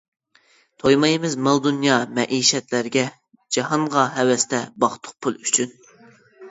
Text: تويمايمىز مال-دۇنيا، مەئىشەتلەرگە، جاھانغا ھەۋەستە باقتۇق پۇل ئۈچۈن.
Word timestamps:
تويمايمىز 0.83 1.35
مال-دۇنيا، 1.47 1.97
مەئىشەتلەرگە، 2.21 3.05
جاھانغا 3.59 4.09
ھەۋەستە 4.19 4.67
باقتۇق 4.87 5.19
پۇل 5.27 5.41
ئۈچۈن. 5.47 5.81